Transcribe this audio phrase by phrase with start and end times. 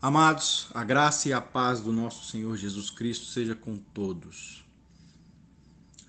[0.00, 4.64] Amados, a graça e a paz do nosso Senhor Jesus Cristo seja com todos.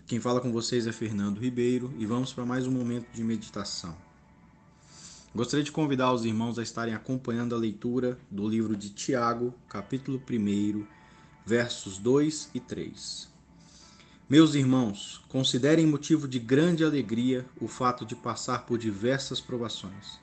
[0.06, 3.98] Quem fala com vocês é Fernando Ribeiro e vamos para mais um momento de meditação.
[5.34, 10.22] Gostaria de convidar os irmãos a estarem acompanhando a leitura do livro de Tiago, capítulo
[10.30, 10.86] 1,
[11.44, 13.28] versos 2 e 3.
[14.30, 20.20] Meus irmãos, considerem motivo de grande alegria o fato de passar por diversas provações,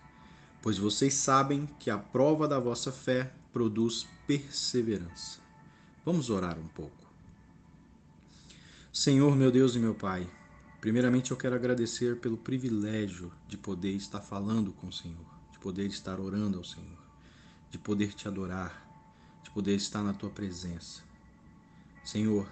[0.66, 5.38] pois vocês sabem que a prova da vossa fé produz perseverança.
[6.04, 7.06] Vamos orar um pouco.
[8.92, 10.28] Senhor, meu Deus e meu Pai,
[10.80, 15.86] primeiramente eu quero agradecer pelo privilégio de poder estar falando com o Senhor, de poder
[15.86, 16.98] estar orando ao Senhor,
[17.70, 18.90] de poder te adorar,
[19.44, 21.00] de poder estar na tua presença.
[22.04, 22.44] Senhor,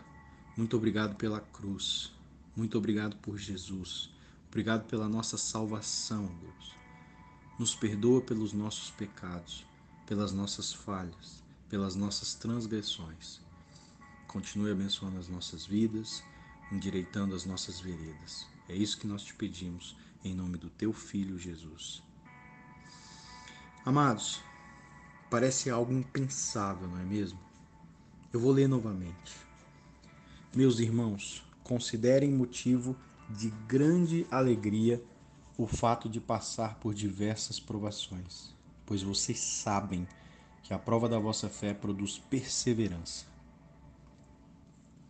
[0.57, 2.13] muito obrigado pela cruz,
[2.55, 4.09] muito obrigado por Jesus,
[4.47, 6.84] obrigado pela nossa salvação, Deus.
[7.59, 9.65] Nos perdoa pelos nossos pecados
[10.07, 13.41] pelas nossas falhas, pelas nossas transgressões.
[14.27, 16.23] Continue abençoando as nossas vidas,
[16.71, 18.47] endireitando as nossas veredas.
[18.69, 22.03] É isso que nós te pedimos, em nome do teu Filho Jesus.
[23.85, 24.41] Amados,
[25.31, 27.39] parece algo impensável, não é mesmo?
[28.33, 29.37] Eu vou ler novamente.
[30.55, 32.97] Meus irmãos, considerem motivo
[33.31, 35.03] de grande alegria
[35.57, 38.55] o fato de passar por diversas provações
[38.87, 40.07] pois vocês sabem
[40.63, 43.27] que a prova da vossa fé produz perseverança.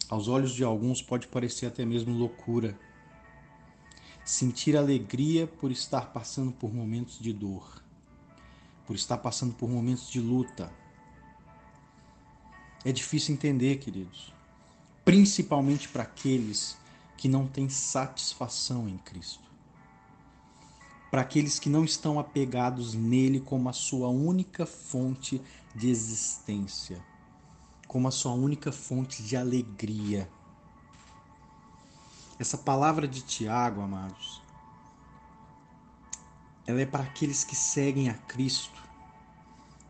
[0.08, 2.78] Aos olhos de alguns pode parecer até mesmo loucura
[4.24, 7.82] sentir alegria por estar passando por momentos de dor,
[8.86, 10.72] por estar passando por momentos de luta.
[12.84, 14.32] É difícil entender, queridos,
[15.04, 16.76] principalmente para aqueles
[17.16, 19.53] que não têm satisfação em Cristo
[21.14, 25.40] para aqueles que não estão apegados nele como a sua única fonte
[25.72, 27.00] de existência,
[27.86, 30.28] como a sua única fonte de alegria.
[32.36, 34.42] Essa palavra de Tiago, amados,
[36.66, 38.82] ela é para aqueles que seguem a Cristo,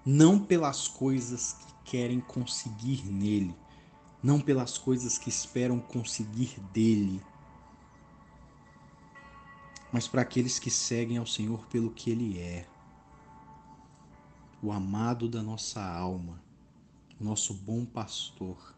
[0.05, 3.57] não pelas coisas que querem conseguir nele,
[4.23, 7.23] não pelas coisas que esperam conseguir dele
[9.95, 12.67] mas para aqueles que seguem ao Senhor pelo que Ele é,
[14.61, 16.43] o amado da nossa alma,
[17.21, 18.75] nosso bom pastor,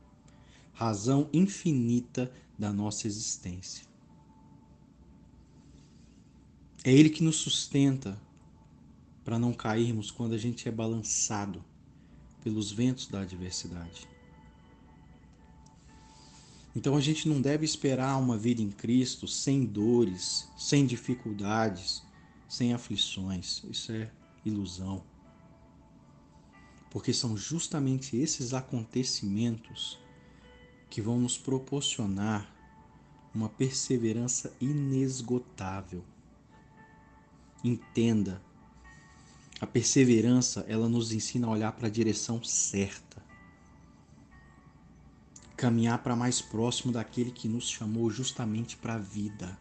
[0.74, 3.86] razão infinita da nossa existência.
[6.84, 8.20] É Ele que nos sustenta
[9.24, 11.64] para não cairmos quando a gente é balançado
[12.44, 14.06] pelos ventos da adversidade.
[16.76, 22.02] Então a gente não deve esperar uma vida em Cristo sem dores, sem dificuldades,
[22.46, 23.64] sem aflições.
[23.64, 24.10] Isso é
[24.44, 25.02] ilusão.
[26.90, 29.98] Porque são justamente esses acontecimentos
[30.90, 32.54] que vão nos proporcionar
[33.34, 36.04] uma perseverança inesgotável.
[37.64, 38.42] Entenda,
[39.62, 43.25] a perseverança ela nos ensina a olhar para a direção certa
[45.56, 49.58] caminhar para mais próximo daquele que nos chamou justamente para a vida.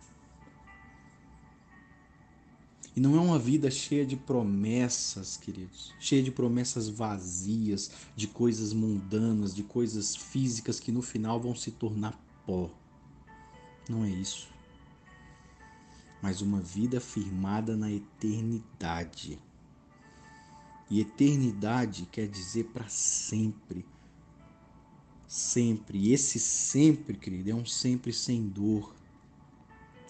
[2.96, 8.72] E não é uma vida cheia de promessas, queridos, cheia de promessas vazias, de coisas
[8.72, 12.70] mundanas, de coisas físicas que no final vão se tornar pó.
[13.90, 14.48] Não é isso.
[16.22, 19.38] Mas uma vida firmada na eternidade.
[20.90, 23.86] E eternidade quer dizer para sempre
[25.28, 26.12] sempre.
[26.12, 28.94] Esse sempre, querido, é um sempre sem dor,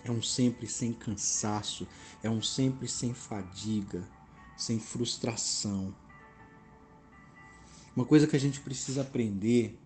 [0.04, 1.88] é um sempre sem cansaço,
[2.22, 4.08] é um sempre sem fadiga,
[4.56, 5.94] sem frustração.
[7.96, 9.80] Uma coisa que a gente precisa aprender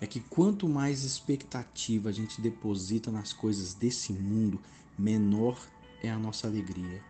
[0.00, 4.60] é que quanto mais expectativa a gente deposita nas coisas desse mundo,
[4.98, 5.60] menor
[6.02, 7.02] é a nossa alegria.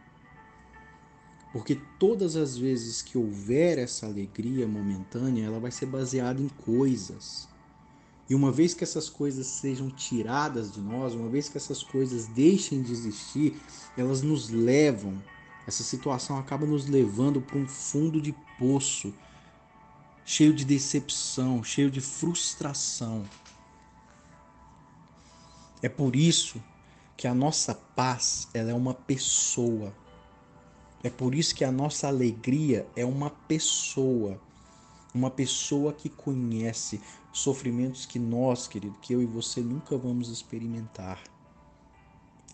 [1.53, 7.48] Porque todas as vezes que houver essa alegria momentânea, ela vai ser baseada em coisas.
[8.28, 12.27] E uma vez que essas coisas sejam tiradas de nós, uma vez que essas coisas
[12.27, 13.60] deixem de existir,
[13.97, 15.22] elas nos levam,
[15.66, 19.13] essa situação acaba nos levando para um fundo de poço,
[20.24, 23.24] cheio de decepção, cheio de frustração.
[25.83, 26.63] É por isso
[27.16, 29.92] que a nossa paz ela é uma pessoa.
[31.03, 34.41] É por isso que a nossa alegria é uma pessoa.
[35.14, 37.00] Uma pessoa que conhece
[37.32, 41.22] sofrimentos que nós, querido, que eu e você nunca vamos experimentar.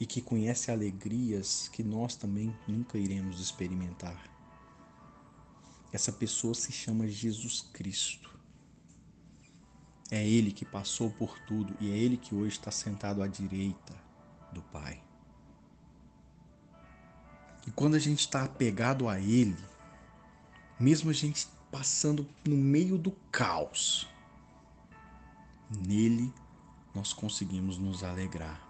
[0.00, 4.28] E que conhece alegrias que nós também nunca iremos experimentar.
[5.92, 8.28] Essa pessoa se chama Jesus Cristo.
[10.10, 13.94] É Ele que passou por tudo e é Ele que hoje está sentado à direita
[14.52, 15.02] do Pai.
[17.66, 19.56] E quando a gente está apegado a Ele,
[20.80, 24.08] mesmo a gente passando no meio do caos,
[25.70, 26.32] nele
[26.94, 28.60] nós conseguimos nos alegrar.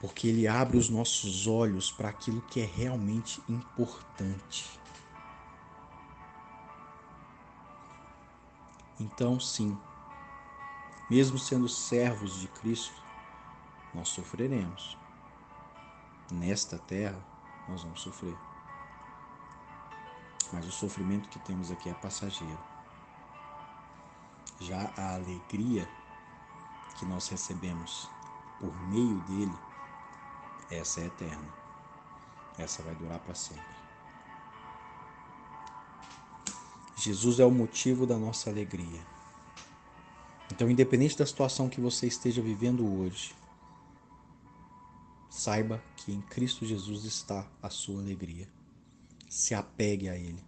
[0.00, 4.68] Porque Ele abre os nossos olhos para aquilo que é realmente importante.
[8.98, 9.76] Então, sim,
[11.08, 13.02] mesmo sendo servos de Cristo,
[13.94, 14.96] nós sofreremos.
[16.30, 17.22] Nesta terra,
[17.68, 18.51] nós vamos sofrer.
[20.52, 22.58] Mas o sofrimento que temos aqui é passageiro.
[24.60, 25.88] Já a alegria
[26.98, 28.08] que nós recebemos
[28.60, 29.58] por meio dele,
[30.70, 31.48] essa é eterna.
[32.58, 33.82] Essa vai durar para sempre.
[36.96, 39.04] Jesus é o motivo da nossa alegria.
[40.52, 43.34] Então, independente da situação que você esteja vivendo hoje,
[45.28, 48.48] saiba que em Cristo Jesus está a sua alegria.
[49.32, 50.44] Se apegue a Ele.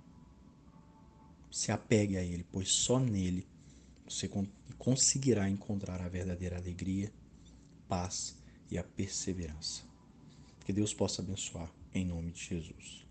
[1.51, 3.47] Se apegue a Ele, pois só nele
[4.07, 4.31] você
[4.77, 7.11] conseguirá encontrar a verdadeira alegria,
[7.89, 8.37] paz
[8.71, 9.85] e a perseverança.
[10.67, 13.04] Que Deus possa abençoar em nome de Jesus.